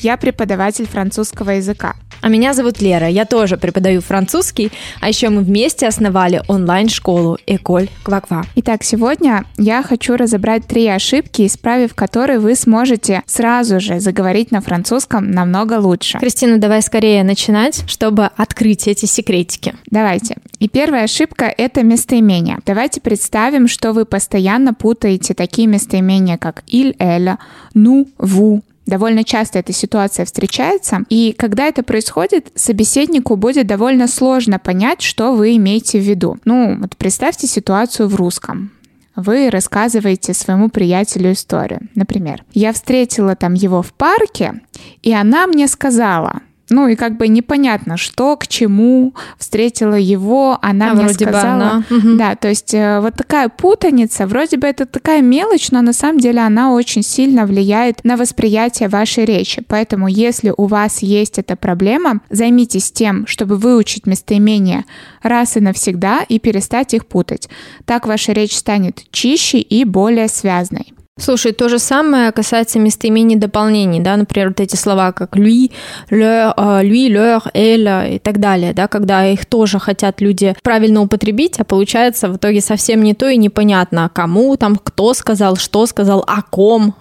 [0.00, 1.94] я преподаватель французского языка.
[2.20, 7.88] А меня зовут Лера, я тоже преподаю французский, а еще мы вместе основали онлайн-школу Эколь
[8.02, 8.44] Кваква.
[8.56, 14.60] Итак, сегодня я хочу разобрать три ошибки, исправив которые вы сможете сразу же заговорить на
[14.60, 16.18] французском намного лучше.
[16.18, 19.74] Кристина, давай скорее начинать, чтобы открыть эти секретики.
[19.86, 20.38] Давайте.
[20.58, 22.58] И первая ошибка— это местоимение.
[22.66, 27.36] Давайте представим, что вы постоянно путаете такие местоимения, как «il», «elle»,
[27.74, 34.58] «nous», «vous», Довольно часто эта ситуация встречается, и когда это происходит, собеседнику будет довольно сложно
[34.58, 36.38] понять, что вы имеете в виду.
[36.46, 38.72] Ну, вот представьте ситуацию в русском
[39.14, 41.80] вы рассказываете своему приятелю историю.
[41.96, 44.62] Например, я встретила там его в парке,
[45.02, 46.40] и она мне сказала,
[46.70, 51.84] ну и как бы непонятно, что к чему встретила его, она а мне вроде сказала.
[51.88, 52.16] Бы она.
[52.18, 56.20] Да, то есть э, вот такая путаница, вроде бы это такая мелочь, но на самом
[56.20, 59.62] деле она очень сильно влияет на восприятие вашей речи.
[59.66, 64.84] Поэтому если у вас есть эта проблема, займитесь тем, чтобы выучить местоимения
[65.22, 67.48] раз и навсегда и перестать их путать.
[67.84, 70.92] Так ваша речь станет чище и более связной.
[71.20, 75.72] Слушай, то же самое касается местоимений дополнений, да, например, вот эти слова как lui,
[76.10, 81.58] leur, lui, leur, elle и так далее, да, когда их тоже хотят люди правильно употребить,
[81.58, 86.22] а получается в итоге совсем не то и непонятно, кому там, кто сказал, что сказал,
[86.26, 86.94] о ком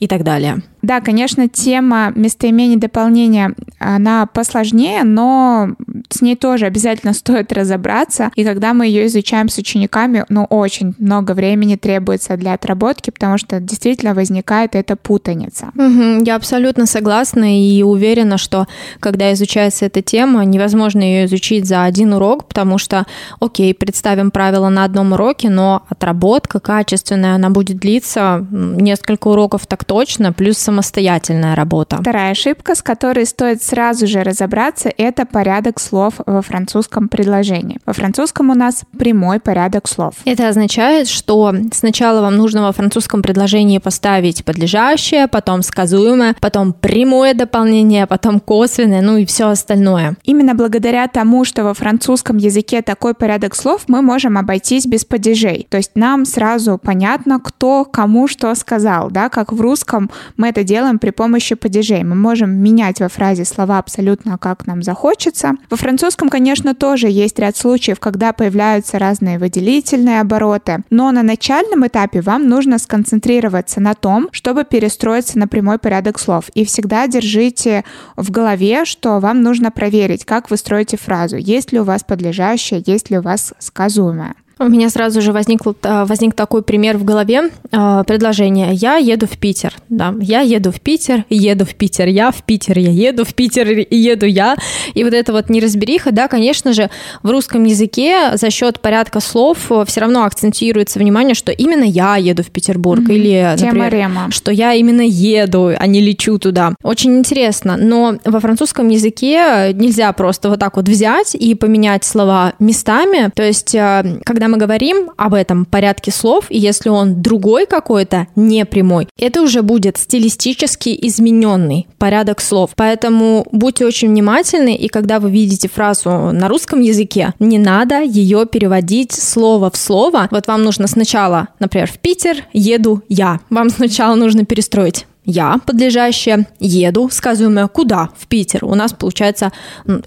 [0.00, 0.62] и так далее.
[0.82, 5.70] Да, конечно, тема местоимений дополнения, она посложнее, но
[6.10, 8.30] с ней тоже обязательно стоит разобраться.
[8.34, 13.38] И когда мы ее изучаем с учениками, ну, очень много времени требуется для отработки, потому
[13.38, 15.70] что действительно возникает эта путаница.
[15.76, 18.66] Угу, я абсолютно согласна и уверена, что
[18.98, 23.06] когда изучается эта тема, невозможно ее изучить за один урок, потому что,
[23.40, 29.84] окей, представим правила на одном уроке, но отработка качественная, она будет длиться несколько уроков так
[29.84, 31.98] точно, плюс самостоятельная работа.
[32.00, 37.78] Вторая ошибка, с которой стоит сразу же разобраться, это порядок слов во французском предложении.
[37.84, 40.14] Во французском у нас прямой порядок слов.
[40.24, 47.34] Это означает, что сначала вам нужно во французском предложении поставить подлежащее, потом сказуемое, потом прямое
[47.34, 50.16] дополнение, потом косвенное, ну и все остальное.
[50.24, 55.66] Именно благодаря тому, что во французском языке такой порядок слов, мы можем обойтись без падежей.
[55.68, 60.61] То есть нам сразу понятно, кто кому что сказал, да, как в русском мы это
[60.64, 62.04] делаем при помощи падежей.
[62.04, 65.52] Мы можем менять во фразе слова абсолютно как нам захочется.
[65.70, 71.86] Во французском, конечно, тоже есть ряд случаев, когда появляются разные выделительные обороты, но на начальном
[71.86, 76.48] этапе вам нужно сконцентрироваться на том, чтобы перестроиться на прямой порядок слов.
[76.54, 77.84] И всегда держите
[78.16, 82.82] в голове, что вам нужно проверить, как вы строите фразу, есть ли у вас подлежащее,
[82.86, 84.34] есть ли у вас сказуемое.
[84.62, 87.50] У меня сразу же возник, э, возник такой пример в голове.
[87.72, 89.74] Э, предложение «Я еду в Питер».
[89.88, 93.86] Да, «Я еду в Питер», «Еду в Питер», «Я в Питер», «Я еду в Питер»,
[93.90, 94.56] «Еду я».
[94.94, 96.90] И вот это вот неразбериха, да, конечно же,
[97.22, 102.16] в русском языке за счет порядка слов э, все равно акцентируется внимание, что именно я
[102.16, 103.02] еду в Петербург.
[103.02, 103.14] Mm-hmm.
[103.14, 104.30] Или, например, Рема.
[104.30, 106.74] что я именно еду, а не лечу туда.
[106.82, 107.76] Очень интересно.
[107.76, 113.30] Но во французском языке нельзя просто вот так вот взять и поменять слова местами.
[113.34, 118.66] То есть, когда мы говорим об этом порядке слов, и если он другой какой-то, не
[118.66, 122.72] прямой, это уже будет стилистически измененный порядок слов.
[122.76, 128.44] Поэтому будьте очень внимательны, и когда вы видите фразу на русском языке, не надо ее
[128.44, 130.28] переводить слово в слово.
[130.30, 133.40] Вот вам нужно сначала, например, в Питер еду я.
[133.48, 138.10] Вам сначала нужно перестроить я, подлежащее, еду, сказуемое куда?
[138.16, 138.64] В Питер.
[138.64, 139.52] У нас, получается,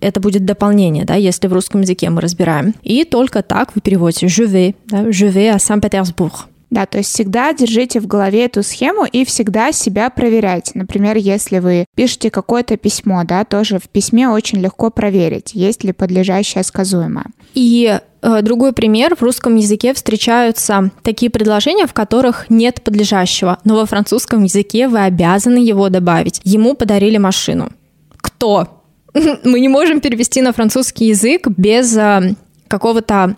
[0.02, 2.74] это будет дополнение, да, если в русском языке мы разбираем.
[2.82, 6.48] И только так вы переводите je vais, да, je vais à Saint-Pétersbourg.
[6.72, 10.72] Да, то есть всегда держите в голове эту схему и всегда себя проверяйте.
[10.74, 15.94] Например, если вы пишете какое-то письмо, да, тоже в письме очень легко проверить, есть ли
[15.94, 17.28] подлежащее сказуемое.
[17.54, 18.02] И э,
[18.42, 19.16] другой пример.
[19.16, 25.00] В русском языке встречаются такие предложения, в которых нет подлежащего, но во французском языке вы
[25.00, 26.42] обязаны его добавить.
[26.44, 27.70] Ему подарили машину.
[28.18, 28.82] Кто?
[29.44, 32.36] Мы не можем перевести на французский язык без э,
[32.68, 33.36] какого-то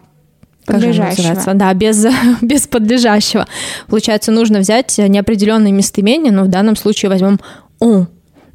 [0.66, 1.54] подлежащего.
[1.54, 2.06] Да, без,
[2.42, 3.48] без подлежащего.
[3.88, 7.40] Получается, нужно взять неопределенное местоимение, но в данном случае возьмем
[7.80, 8.08] он.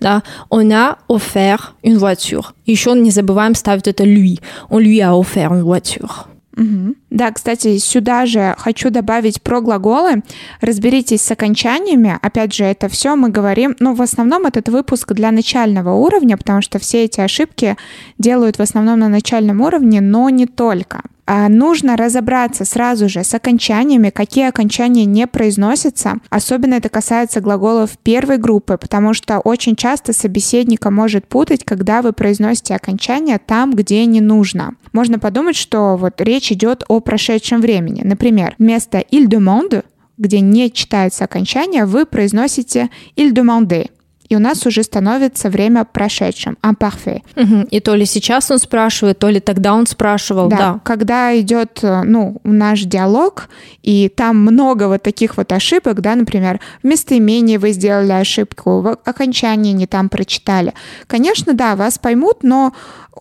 [0.02, 2.44] Да, on a offert une voiture.
[2.66, 4.40] Еще не забываем ставить это lui.
[4.68, 6.26] On lui a offert une voiture.
[6.56, 6.94] Угу.
[7.10, 10.22] Да, кстати, сюда же хочу добавить про глаголы.
[10.60, 12.18] Разберитесь с окончаниями.
[12.20, 16.60] Опять же, это все мы говорим, ну, в основном этот выпуск для начального уровня, потому
[16.60, 17.76] что все эти ошибки
[18.18, 21.02] делают в основном на начальном уровне, но не только.
[21.34, 26.18] А нужно разобраться сразу же с окончаниями, какие окончания не произносятся.
[26.28, 32.12] Особенно это касается глаголов первой группы, потому что очень часто собеседника может путать, когда вы
[32.12, 34.74] произносите окончание там, где не нужно.
[34.92, 38.02] Можно подумать, что вот речь идет о прошедшем времени.
[38.04, 39.84] Например, вместо «il demande»,
[40.18, 43.88] где не читается окончание, вы произносите «il demandait»
[44.32, 47.20] и у нас уже становится время прошедшим, imparfait.
[47.36, 47.68] Угу.
[47.70, 50.56] И то ли сейчас он спрашивает, то ли тогда он спрашивал, да.
[50.56, 50.80] да.
[50.84, 53.50] Когда идет, э, ну, наш диалог,
[53.82, 58.98] и там много вот таких вот ошибок, да, например, в местоимении вы сделали ошибку, в
[59.04, 60.72] окончании не там прочитали.
[61.06, 62.72] Конечно, да, вас поймут, но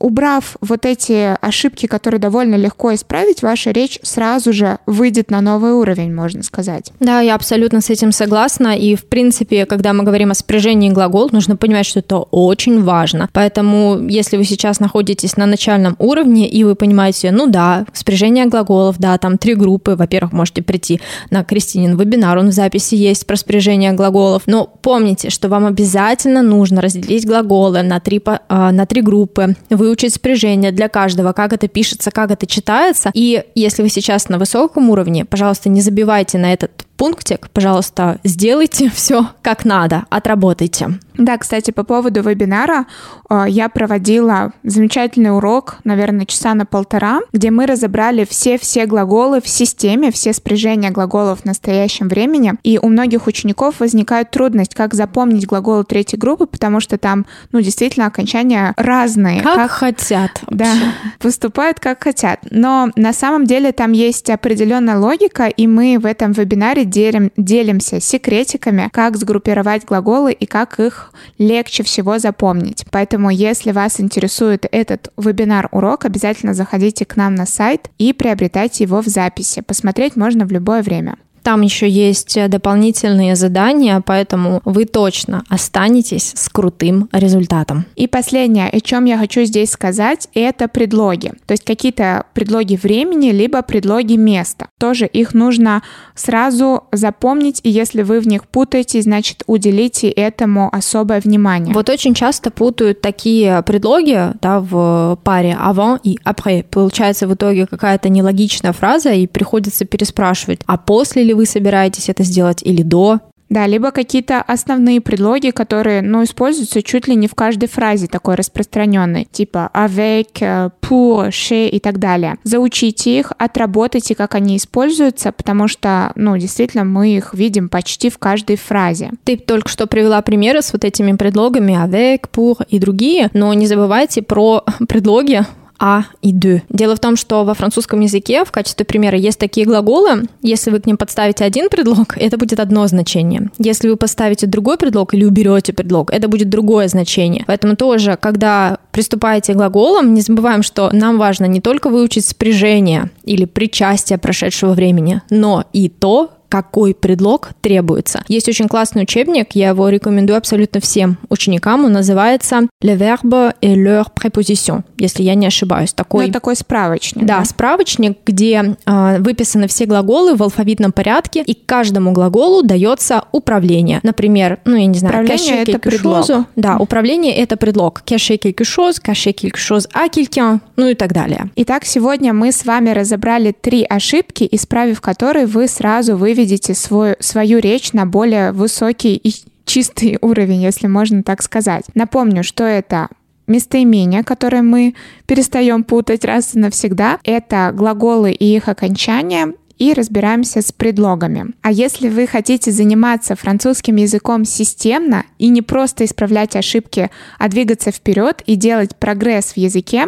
[0.02, 5.74] убрав вот эти ошибки, которые довольно легко исправить, ваша речь сразу же выйдет на новый
[5.74, 6.92] уровень, можно сказать.
[7.00, 8.78] Да, я абсолютно с этим согласна.
[8.78, 13.28] И, в принципе, когда мы говорим о спряжении глагол, нужно понимать, что это очень важно.
[13.34, 18.98] Поэтому, если вы сейчас находитесь на начальном уровне, и вы понимаете, ну да, спряжение глаголов,
[19.00, 19.96] да, там три группы.
[19.96, 21.02] Во-первых, можете прийти
[21.32, 24.44] на Кристинин вебинар, он в записи есть про спряжение глаголов.
[24.46, 30.14] Но помните, что вам обязательно нужно разделить глаголы на три, а, на три группы выучить
[30.14, 33.12] спряжение для каждого, как это пишется, как это читается.
[33.14, 36.72] И если вы сейчас на высоком уровне, пожалуйста, не забивайте на этот
[37.02, 41.00] пунктик, пожалуйста, сделайте все как надо, отработайте.
[41.18, 42.86] Да, кстати, по поводу вебинара
[43.30, 49.48] э, я проводила замечательный урок, наверное, часа на полтора, где мы разобрали все-все глаголы в
[49.48, 52.54] системе, все спряжения глаголов в настоящем времени.
[52.64, 57.62] И у многих учеников возникает трудность, как запомнить глаголы третьей группы, потому что там, ну,
[57.62, 59.42] действительно, окончания разные.
[59.42, 60.42] Как, как хотят.
[60.48, 60.74] Да,
[61.20, 62.40] поступают как хотят.
[62.50, 68.00] Но на самом деле там есть определенная логика, и мы в этом вебинаре делим, делимся
[68.00, 72.86] секретиками, как сгруппировать глаголы и как их легче всего запомнить.
[72.92, 79.02] Поэтому, если вас интересует этот вебинар-урок, обязательно заходите к нам на сайт и приобретайте его
[79.02, 79.62] в записи.
[79.62, 81.16] Посмотреть можно в любое время.
[81.44, 87.86] Там еще есть дополнительные задания, поэтому вы точно останетесь с крутым результатом.
[87.96, 91.34] И последнее, о чем я хочу здесь сказать, это предлоги.
[91.46, 94.68] То есть какие-то предлоги времени, либо предлоги места.
[94.80, 95.84] Тоже их нужно
[96.16, 101.74] сразу запомнить, и если вы в них путаетесь, значит уделите этому особое внимание.
[101.74, 106.64] Вот очень часто путают такие предлоги да, в паре avant и après.
[106.64, 112.24] Получается в итоге какая-то нелогичная фраза, и приходится переспрашивать, а после ли вы собираетесь это
[112.24, 113.20] сделать или до.
[113.52, 118.36] Да, либо какие-то основные предлоги, которые, ну, используются чуть ли не в каждой фразе такой
[118.36, 122.38] распространенной, типа avec, э, pour, chez и так далее.
[122.46, 128.18] Заучите их, отработайте, как они используются, потому что, ну, действительно, мы их видим почти в
[128.20, 129.12] каждой фразе.
[129.26, 133.68] Ты только что привела примеры с вот этими предлогами avec, pour и другие, но не
[133.68, 135.44] забывайте про предлоги,
[135.82, 136.62] а и de.
[136.70, 140.28] Дело в том, что во французском языке в качестве примера есть такие глаголы.
[140.44, 143.50] Если вы к ним подставите один предлог, это будет одно значение.
[143.58, 147.44] Если вы поставите другой предлог или уберете предлог, это будет другое значение.
[147.48, 153.10] Поэтому тоже, когда приступаете к глаголам, не забываем, что нам важно не только выучить спряжение
[153.24, 158.26] или причастие прошедшего времени, но и то, какой предлог требуется.
[158.28, 161.86] Есть очень классный учебник, я его рекомендую абсолютно всем ученикам.
[161.86, 165.94] Он называется «Le verbe et leur préposition», если я не ошибаюсь.
[165.94, 167.26] Такой, ну, такой справочник.
[167.26, 173.24] Да, да, справочник, где э, выписаны все глаголы в алфавитном порядке, и каждому глаголу дается
[173.32, 174.02] управление.
[174.04, 176.26] Например, ну, я не знаю, управление это предлог.
[176.58, 178.02] Да, управление это предлог.
[178.06, 181.50] Chose, cacher quelque chose à quelqu'un, ну и так далее.
[181.56, 187.16] Итак, сегодня мы с вами разобрали три ошибки, исправив которые вы сразу выведете выведете свой,
[187.20, 189.34] свою речь на более высокий и
[189.66, 191.86] чистый уровень, если можно так сказать.
[191.94, 193.10] Напомню, что это
[193.48, 194.96] местоимения, которые мы
[195.28, 197.20] перестаем путать раз и навсегда.
[197.24, 201.54] Это глаголы и их окончания, и разбираемся с предлогами.
[201.62, 207.92] А если вы хотите заниматься французским языком системно и не просто исправлять ошибки, а двигаться
[207.92, 210.06] вперед и делать прогресс в языке,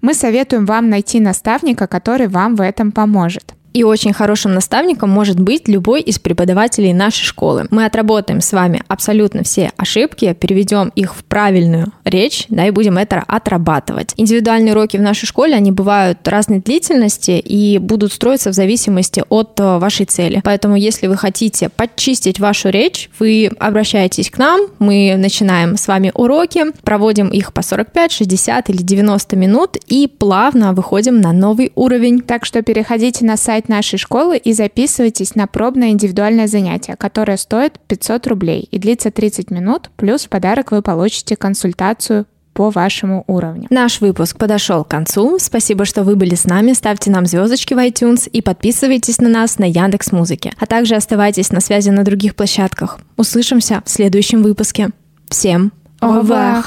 [0.00, 3.54] мы советуем вам найти наставника, который вам в этом поможет.
[3.72, 7.66] И очень хорошим наставником может быть любой из преподавателей нашей школы.
[7.70, 12.98] Мы отработаем с вами абсолютно все ошибки, переведем их в правильную речь, да, и будем
[12.98, 14.12] это отрабатывать.
[14.16, 19.58] Индивидуальные уроки в нашей школе, они бывают разной длительности и будут строиться в зависимости от
[19.58, 20.40] э, вашей цели.
[20.44, 26.10] Поэтому, если вы хотите подчистить вашу речь, вы обращаетесь к нам, мы начинаем с вами
[26.14, 32.20] уроки, проводим их по 45, 60 или 90 минут и плавно выходим на новый уровень.
[32.20, 37.78] Так что переходите на сайт нашей школы и записывайтесь на пробное индивидуальное занятие, которое стоит
[37.88, 43.66] 500 рублей и длится 30 минут, плюс в подарок вы получите консультацию по вашему уровню.
[43.70, 45.38] Наш выпуск подошел к концу.
[45.38, 46.72] Спасибо, что вы были с нами.
[46.72, 50.52] Ставьте нам звездочки в iTunes и подписывайтесь на нас на Яндекс Музыке.
[50.58, 52.98] А также оставайтесь на связи на других площадках.
[53.16, 54.90] Услышимся в следующем выпуске.
[55.28, 56.64] Всем au revoir!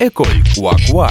[0.00, 1.10] École Quoi